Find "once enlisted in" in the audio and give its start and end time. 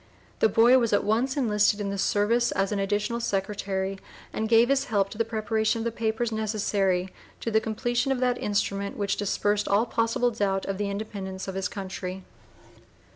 1.03-1.91